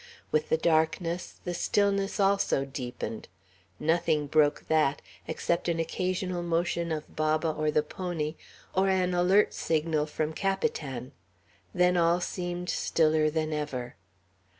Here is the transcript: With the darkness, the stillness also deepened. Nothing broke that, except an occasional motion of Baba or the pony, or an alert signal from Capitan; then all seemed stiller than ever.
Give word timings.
With 0.31 0.49
the 0.49 0.57
darkness, 0.57 1.35
the 1.43 1.53
stillness 1.53 2.19
also 2.19 2.65
deepened. 2.65 3.27
Nothing 3.79 4.25
broke 4.25 4.67
that, 4.67 4.99
except 5.27 5.69
an 5.69 5.79
occasional 5.79 6.41
motion 6.41 6.91
of 6.91 7.15
Baba 7.15 7.49
or 7.51 7.69
the 7.69 7.83
pony, 7.83 8.33
or 8.73 8.89
an 8.89 9.13
alert 9.13 9.53
signal 9.53 10.07
from 10.07 10.33
Capitan; 10.33 11.11
then 11.71 11.97
all 11.97 12.19
seemed 12.19 12.67
stiller 12.71 13.29
than 13.29 13.53
ever. 13.53 13.95